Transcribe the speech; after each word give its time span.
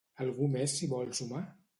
Algú 0.23 0.47
més 0.53 0.73
s’hi 0.77 0.89
vol 0.95 1.11
sumar? 1.19 1.43